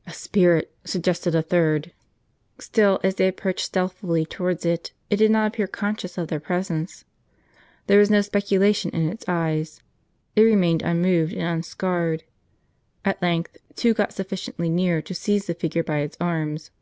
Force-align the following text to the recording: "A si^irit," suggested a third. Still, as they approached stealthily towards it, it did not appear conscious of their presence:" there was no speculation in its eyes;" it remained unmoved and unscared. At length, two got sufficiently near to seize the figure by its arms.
"A 0.08 0.10
si^irit," 0.10 0.66
suggested 0.84 1.36
a 1.36 1.42
third. 1.42 1.92
Still, 2.58 2.98
as 3.04 3.14
they 3.14 3.28
approached 3.28 3.66
stealthily 3.66 4.24
towards 4.26 4.66
it, 4.66 4.90
it 5.10 5.16
did 5.18 5.30
not 5.30 5.46
appear 5.46 5.68
conscious 5.68 6.18
of 6.18 6.26
their 6.26 6.40
presence:" 6.40 7.04
there 7.86 8.00
was 8.00 8.10
no 8.10 8.20
speculation 8.20 8.90
in 8.92 9.08
its 9.08 9.24
eyes;" 9.28 9.80
it 10.34 10.42
remained 10.42 10.82
unmoved 10.82 11.34
and 11.34 11.42
unscared. 11.42 12.24
At 13.04 13.22
length, 13.22 13.58
two 13.76 13.94
got 13.94 14.12
sufficiently 14.12 14.68
near 14.68 15.00
to 15.02 15.14
seize 15.14 15.46
the 15.46 15.54
figure 15.54 15.84
by 15.84 15.98
its 15.98 16.16
arms. 16.20 16.72